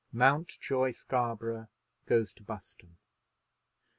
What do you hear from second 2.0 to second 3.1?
GOES TO BUSTON.